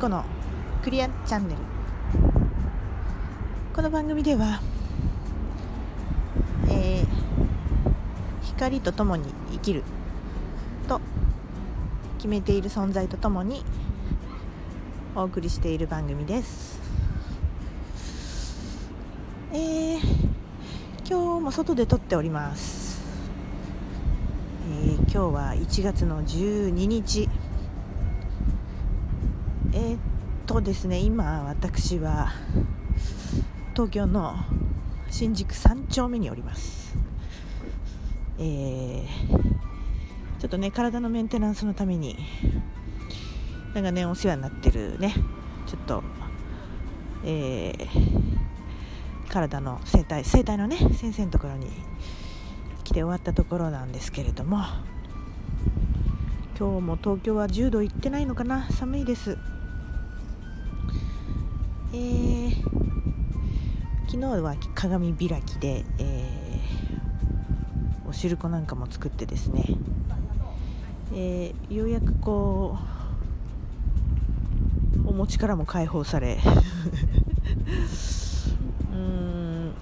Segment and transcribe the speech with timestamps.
[0.00, 0.24] 子の
[0.82, 1.60] クリアチャンネル。
[3.76, 4.62] この番組では、
[6.70, 7.06] えー、
[8.40, 9.84] 光とともに生きる
[10.88, 11.02] と
[12.16, 13.62] 決めている存在とともに
[15.14, 16.80] お送りしている番組です。
[19.52, 19.98] えー、
[21.06, 23.02] 今日も外で撮っております、
[24.72, 27.28] えー、今日は1月の12日。
[29.80, 29.98] ー、っ
[30.46, 32.32] とですね今私は
[33.72, 34.36] 東京の
[35.10, 36.96] 新宿3丁目におります。
[38.38, 39.06] えー、
[40.38, 42.16] ちょっとね体のメンテナンスのために
[43.74, 45.14] 長年お世話になってるね
[45.66, 46.02] ちょっと
[47.22, 47.88] えー、
[49.28, 51.66] 体の整体整体のね先生のところに
[52.82, 54.64] 来て終わったところなんですけれども
[56.58, 58.70] 今日も東京は10度いってないのかな？
[58.70, 59.38] 寒いです。
[61.92, 62.50] えー、
[64.06, 69.64] 昨日は鏡開きで、えー、お汁粉なんかも作ってですね、
[71.12, 72.78] えー、ようやくこ
[75.04, 76.38] うお餅からも解放され
[78.92, 79.72] うん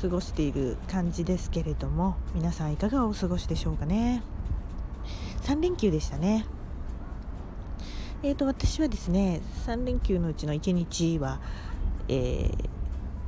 [0.00, 4.22] 過ごしている感じですけれども皆さんいかがお過ごしでしょうかね。
[5.42, 6.46] 3連休でしたね。
[8.22, 11.40] えーと、私はですね3連休のうちの1日は、
[12.06, 12.50] え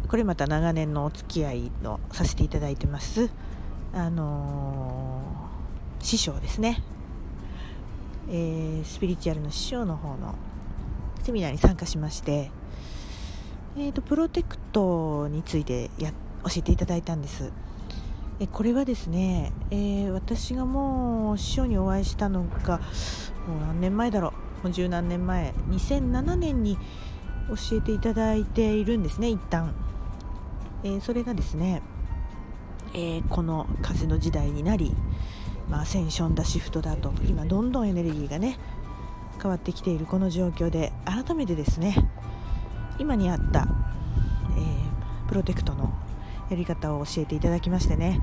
[0.05, 3.31] ー、これまた長年のお付き合いのさせていただいてます
[3.95, 6.83] あのー、師匠ですね、
[8.29, 10.35] えー、スピリチュアルの師匠の方の
[11.23, 12.51] セミナーに参加しまして、
[13.79, 16.11] えーと、プロテクトについてや
[16.45, 17.51] 教えていただいたんです。
[18.41, 22.79] えこれはですね、えー、私がもう師匠にお会いしたのが
[23.47, 24.52] もう何年前だろう。
[24.63, 26.79] もう十何年前2007年に
[27.49, 29.75] 教えていただいているんですね一旦、
[30.85, 31.83] えー、それがですね、
[32.95, 34.95] えー、この風の時代になり、
[35.69, 38.59] まあ、センションだシフトだと今どんどんエネルギーがね
[39.41, 41.97] 変わってきているこの状況で改めてですね
[42.99, 43.67] 今にあった、
[44.57, 45.93] えー、プロテクトの
[46.49, 48.21] やり方を教えていただきましてね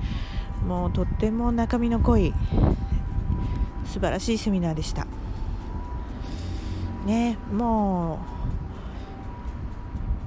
[0.65, 2.33] もうとっても中身の濃い
[3.85, 5.07] 素晴らしいセミナーでした。
[7.05, 8.19] ねも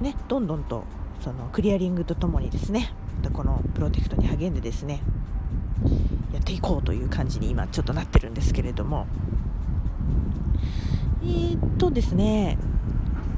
[0.01, 0.83] うねどんどんと
[1.23, 2.93] そのクリアリングとともにですね
[3.33, 5.01] このプロテクトに励んでですね
[6.33, 9.07] やっていこうという感じに今ちょっとなってるんですけれども。
[11.23, 12.57] えー、っとですね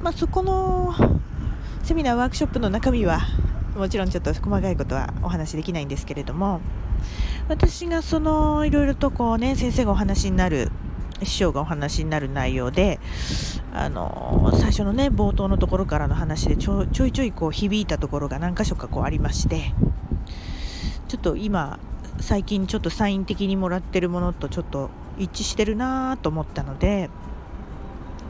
[0.01, 0.93] まあ、そこの
[1.81, 3.21] セミナーワークショップの中身は
[3.75, 6.61] もちろんちょっと細かいことはお話しできないんですけれども
[7.47, 10.71] 私がそのいろいろとこうね先生がお話になる
[11.23, 12.99] 師匠がお話になる内容で、
[13.73, 19.73] あの最初のね冒頭のところからの話でちょいちょいこう響いたところが何箇所かこうありまして
[21.07, 21.79] ちょっと今
[22.19, 27.09] 最近ちょっとサイン的にもらってるものとちょっと一致してるなと思ったので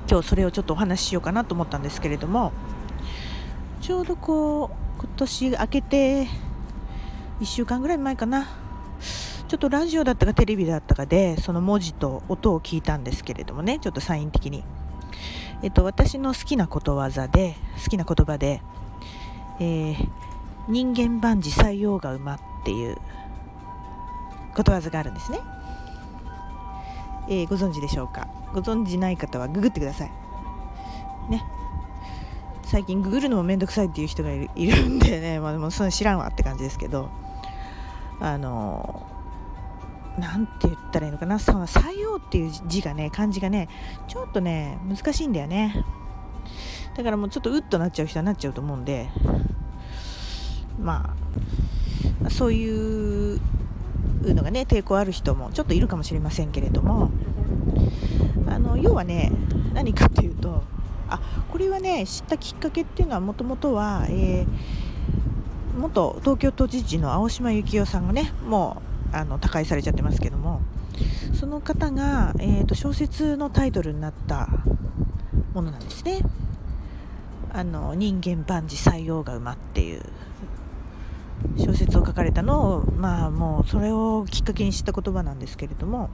[0.09, 2.51] 今日それをちょっとお話ししようかなと思ったんですけれども
[3.81, 6.27] ちょうどこう今年明けて
[7.39, 8.47] 1週間ぐらい前かな
[9.47, 14.63] ちょっとラジオだったかテレビだったかでその文字と音を聞いたんですけれどもねちょっとサイン的に、
[15.61, 18.61] えっと、私の好きなことわざで好きな言葉で、
[19.59, 20.07] えー、
[20.67, 22.97] 人間万事採用が馬っていう
[24.55, 25.39] ことわざがあるんですね、
[27.29, 28.27] えー、ご存知でしょうか？
[28.53, 30.11] ご存知ない方はググってください。
[31.29, 31.43] ね。
[32.63, 37.09] 最近ググるのもめんどくさいっていう人がいるんでね、まあ、でもその知らんわって感じですけど。
[38.21, 39.05] あの
[40.19, 43.67] なんて言ったらいいのかな、その採用っていう字がね、漢字がね、
[44.07, 45.83] ちょっとね、難しいんだよね。
[46.95, 49.09] だからもうちょっとうっとなっちゃう人はなっちゃうと思うんで、
[50.79, 51.15] ま
[52.25, 53.39] あ、そういう
[54.23, 57.11] のがね、抵抗ある人もちょっといるかもしれませんけれども、
[58.47, 59.31] あの要はね、
[59.73, 60.63] 何かっていうと、
[61.09, 61.19] あ
[61.51, 70.61] これはね、知ったきっかけっていうのは、もともとは、えー、元東京都知事の青島幸男さんがね、もうあの他界されちゃってますけども。
[71.33, 74.47] その方が、えーと、小説のタイトルになった
[75.53, 76.21] ものなんですね。
[77.51, 80.01] あの人間万事採用が馬っていう。
[81.57, 86.09] 小説を書かれたのをまあもうそれをきっかけに知った言葉なんですけれども。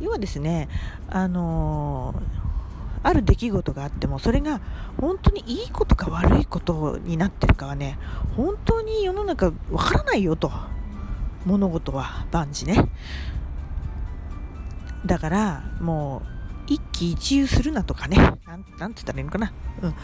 [0.00, 0.68] 要はですね
[1.08, 2.14] あの
[3.04, 4.60] ある出来事があってもそれが
[5.00, 7.98] 本当にいいことか悪いことになってるかはね
[8.36, 10.50] 本当に世の中わからないよと。
[11.44, 12.88] 物事は万事ね。
[15.04, 16.22] だからも
[16.68, 18.16] う一喜一憂するなとかね。
[18.46, 19.52] なんなんつったらいいのかな、
[19.82, 19.94] うん、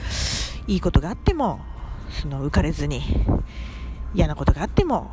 [0.67, 1.61] いいことがあっても
[2.11, 3.02] その浮かれずに
[4.14, 5.11] 嫌なことがあっても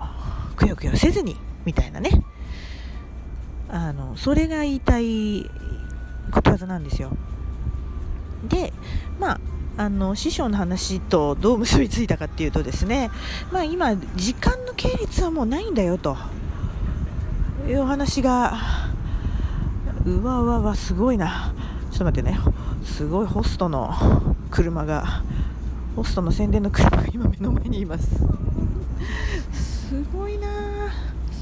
[0.55, 1.35] くよくよせずに
[1.65, 2.09] みたいなね。
[3.69, 5.49] あのそれが言いたい
[6.31, 7.11] ことわざなんですよ。
[8.47, 8.73] で
[9.19, 9.39] まあ
[9.77, 13.11] あの師匠の話とどう結びついたかっていうとですね、
[13.51, 16.17] まあ、今、時間の系列はもうないんだよと。
[17.67, 18.53] いうお話が
[20.05, 21.53] うわうわうわすごいな。
[21.91, 22.37] ちょっと待ってね。
[22.83, 23.91] すごいホストの
[24.51, 25.23] 車が
[25.95, 28.07] ホストの宣伝の車が今目の前にいます。
[29.51, 30.47] すごいな。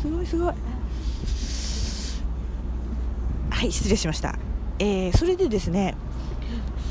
[0.01, 0.53] すごいすごい。
[3.63, 4.37] はい失礼しました、
[4.77, 5.95] えー、それでですね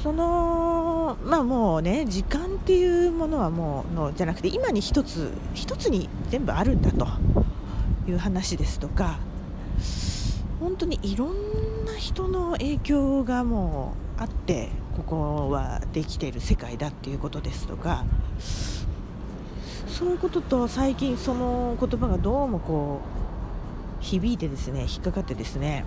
[0.02, 0.91] その
[1.24, 7.06] まあもうね時間っていうものはもうのじゃなくて今に一つ一つに全部あるんだと
[8.08, 9.18] いう話ですとか
[10.60, 18.04] 本当にいろんな人の影響がもうあってここはできている世界だっていうことですとか
[19.88, 23.00] そういうことと最近その言葉がどうもこ
[24.00, 25.84] う響いてですね引っかかってですね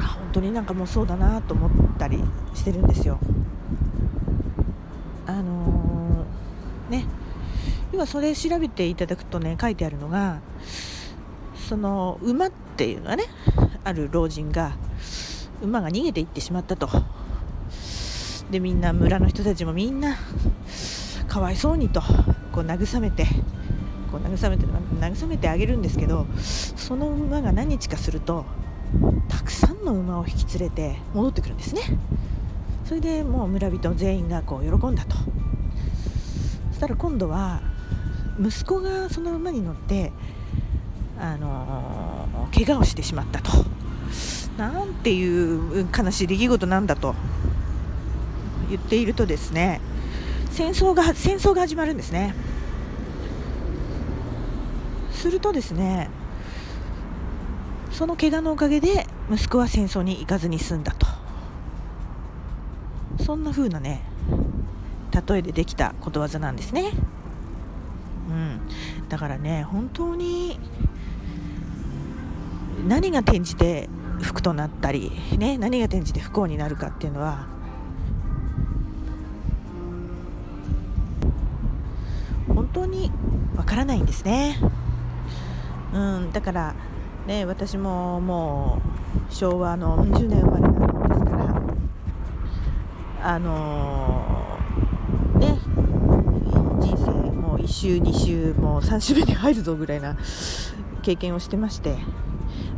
[0.00, 2.22] 本当になんかもうそうだなと思ったり
[2.54, 3.18] してるんですよ。
[5.26, 7.04] あのー、ね。
[7.92, 10.40] 今それ調べていただくとね書いてあるのが
[11.68, 13.24] その馬っていうのはね
[13.84, 14.76] ある老人が
[15.62, 16.88] 馬が逃げていってしまったと。
[18.50, 20.16] でみんな村の人たちもみんな
[21.26, 22.00] かわいそうにと
[22.52, 23.26] こう慰めて
[24.12, 28.44] こう慰めて慰めてあげるんですけどその馬が何日かすると
[29.28, 31.80] たくさんの馬を引き連れて戻ってくるんですね。
[32.86, 35.16] それでもう村人全員がこう喜んだと。
[36.70, 37.60] そしたら今度は
[38.40, 40.12] 息子がその馬に乗って
[41.18, 43.50] あのー、怪我をしてしまったと。
[44.56, 47.14] なんていう悲しい出来事なんだと。
[48.68, 49.80] 言っているとですね
[50.50, 52.34] 戦争が戦争が始まるんですね。
[55.12, 56.08] するとですね
[57.90, 61.15] その怪我のおかげで息子は戦争に行かずに済んだと。
[63.26, 64.02] そんな風なね
[65.28, 66.92] 例えでできたことわざなんですね、
[68.30, 68.60] うん、
[69.08, 70.60] だからね本当に
[72.86, 73.88] 何が転じて
[74.22, 77.48] 福となったり、ね、何が転じて不幸になるかっていうのは
[82.46, 83.10] 本当に
[83.56, 84.56] わからないんですね、
[85.92, 86.74] うん、だから
[87.26, 88.80] ね、私もも
[89.28, 90.75] う昭和の10年生まれなもんですから
[93.28, 95.58] あのー、ね
[96.80, 100.16] 人生もう1周2周もう3周目に入るぞぐらいな
[101.02, 101.96] 経験をしてまして、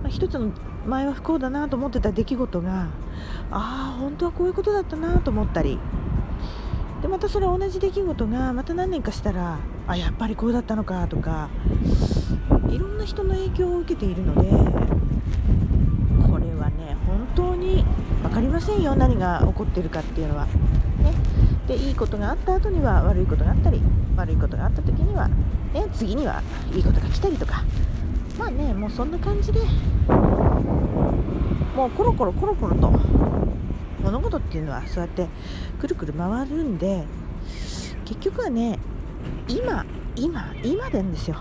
[0.03, 0.51] まあ、一つの
[0.87, 2.85] 前は不幸だなと思ってた出来事が
[3.51, 5.79] ああ本当はこういうことだったなと思ったり
[7.03, 11.51] でまたそれ同じ出来事がまた何年かしたらあやっぱりこうだったのかとか
[12.71, 14.51] いろんな人の影響を受けているので
[18.39, 18.95] かりませんよ。
[18.95, 20.47] 何が起こってるかっていうのは。
[20.47, 20.53] ね、
[21.67, 23.81] でいいことがあった後には悪いことがあったり
[24.17, 25.29] 悪いことがあった時には、
[25.75, 26.43] ね、次には
[26.73, 27.65] いいことが来たりとか。
[28.39, 29.59] まあねもうそんな感じで。
[31.75, 32.93] もうコロコロコロコロと
[34.05, 35.27] 物事っていうのはそうやって
[35.81, 37.05] くるくる回るんで
[38.05, 38.79] 結局はね
[39.49, 39.85] 今
[40.15, 41.37] 今今なんですよ。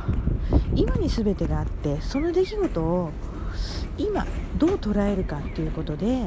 [0.74, 3.12] 今に全てがあってその出来事を
[3.98, 4.26] 今
[4.58, 6.26] どう捉えるかっていうことで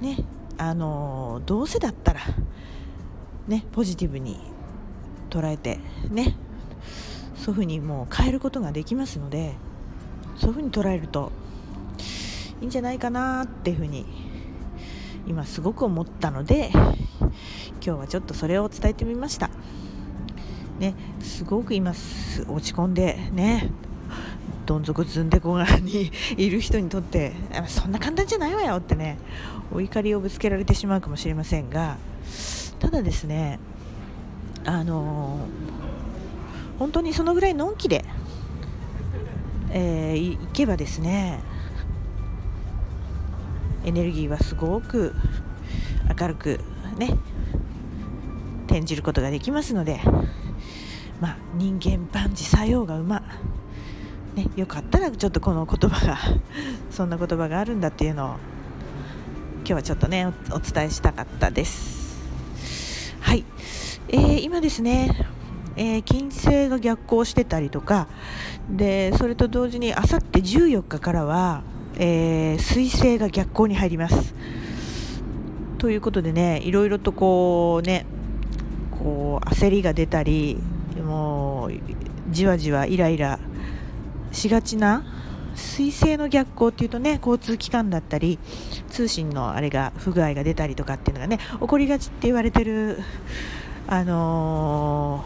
[0.00, 0.24] ね
[0.58, 2.20] あのどうせだったら
[3.46, 4.40] ねポジティブに
[5.30, 5.78] 捉えて
[6.10, 6.36] ね
[7.36, 9.54] そういうふうにもう変えることができますので
[10.36, 11.32] そういうふうに捉えると
[12.60, 14.06] いいんじゃないかなっていうふうに
[15.26, 17.30] 今すごく思ったので今
[17.80, 19.50] 日はちょっとそれを伝えてみました。
[20.78, 21.96] ね、すごく今落
[22.60, 23.70] ち込んでね
[24.66, 27.32] どん底ずんでこ側にいる人にとって
[27.68, 29.18] そんな簡単じゃないわよってね
[29.72, 31.96] お怒りをぶつけられてしまうかもしれませんが
[32.80, 33.58] ただですね
[34.64, 38.04] あのー、本当にそのぐらいのんきで、
[39.70, 41.40] えー、いけばですね
[43.84, 45.14] エネルギーはすごく
[46.18, 46.60] 明るく
[46.98, 47.16] ね
[48.66, 50.00] 転じることができますので
[51.20, 53.25] まあ、人間万事作用が馬、ね、
[54.56, 56.18] よかったらちょっとこの言葉が
[56.90, 58.28] そんな言葉があるんだっていうのを
[59.58, 62.26] 今日はちょっとねお伝えしたかったです。
[63.20, 63.44] はい、
[64.08, 65.26] えー、今ですね
[65.78, 68.08] えー、金星が逆行してたりとか
[68.70, 71.62] でそれと同時にあさって14日からは
[71.98, 74.34] えー、彗星が逆行に入ります。
[75.78, 78.06] ということでねいろいろとこうね
[78.90, 80.58] こう焦りが出たり
[81.02, 81.72] もう
[82.30, 83.38] じわじわイライラ
[84.36, 85.02] しがちな
[85.56, 88.38] 彗星の逆行っていうとね交通機関だったり
[88.90, 92.98] 通信のあれが不具合が出たりとかっていうのがね起こりがちって言われてる
[93.88, 95.24] あの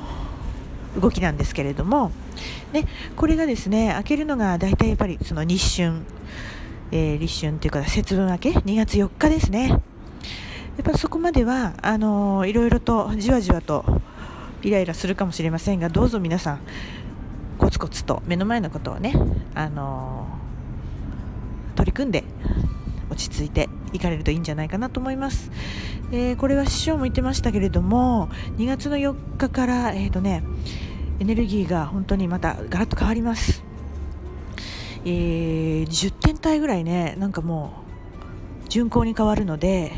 [0.94, 2.12] ー、動きなんですけれども、
[2.72, 2.86] ね、
[3.16, 6.02] これがですね開けるのが大体やっぱりその立春、
[6.92, 9.68] えー、立春っていうか節分明け2月4日ですね。
[9.68, 9.80] やっ
[10.84, 13.84] ぱそこまではあのー、いろいろとじわじわと
[14.62, 16.60] イライラするかもしれませんがどうぞ皆さん
[17.70, 19.14] コツコツと目の前のことをね、
[19.54, 22.24] あのー、取り組んで
[23.10, 25.52] 落ち着いていかれるといいんじゃないかなと思います。
[26.10, 30.42] えー、これは師匠も言ってましたけれども2月の4日から、えーとね、
[31.20, 33.62] エネルギーが本当にまたガラッと変わります。
[35.04, 37.84] えー、10点体ぐらいねなんかも
[38.66, 39.92] う巡航に変わるので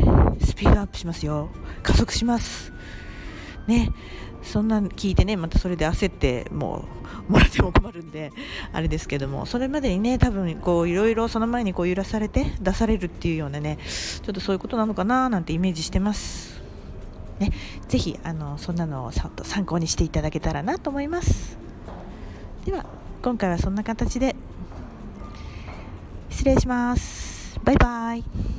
[0.45, 1.49] スピードアップしますよ
[1.83, 2.73] 加速します
[3.67, 3.91] ね
[4.43, 8.33] そんなん聞いてねまたそれで焦ってもうもらっても困るんで
[8.73, 13.79] あれですけどもそれまでにね多分こういろいろその前にこう揺らされて出されるっていうようなね
[14.23, 16.63] ちょっとそういうことなのかななんてイメージしてます。
[17.39, 17.51] ね、
[17.89, 21.57] ぜひあのそんなのを参考にしていただけたらなと思います。
[22.65, 22.87] では
[23.23, 24.37] 今回はそんな形で
[26.31, 27.59] 失礼します。
[27.65, 28.52] バイバイ。